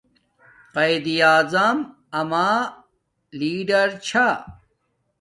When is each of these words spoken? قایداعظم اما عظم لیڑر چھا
قایداعظم 0.75 1.77
اما 2.19 2.49
عظم 2.67 2.75
لیڑر 3.39 3.89
چھا 4.07 4.27